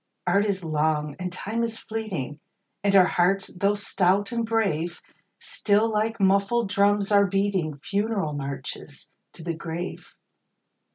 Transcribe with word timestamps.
Art 0.25 0.45
is 0.45 0.63
long, 0.63 1.15
and 1.19 1.31
Time 1.31 1.61
is 1.61 1.77
fleeting, 1.77 2.39
And 2.83 2.95
our 2.95 3.05
hearts, 3.05 3.53
though 3.53 3.75
stout 3.75 4.31
and 4.31 4.43
brave, 4.47 4.99
Still, 5.37 5.87
like 5.87 6.19
muffled 6.19 6.69
drums, 6.69 7.11
are 7.11 7.27
beating 7.27 7.77
Funeral 7.77 8.33
marches 8.33 9.11
to 9.33 9.43
the 9.43 9.53
grave. 9.53 10.15